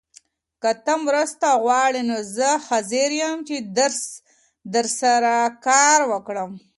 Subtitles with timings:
[0.61, 3.55] که ته مرسته غواړې نو زه حاضر یم چي
[4.73, 5.35] درسره
[5.67, 6.51] کار وکړم.